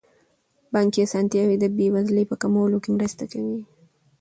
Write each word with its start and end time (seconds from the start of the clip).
بانکي 0.73 0.99
اسانتیاوې 1.03 1.55
د 1.59 1.65
بې 1.77 1.87
وزلۍ 1.95 2.25
په 2.27 2.35
کمولو 2.41 2.77
کې 2.83 2.89
مرسته 2.97 3.23
کوي. 3.31 3.59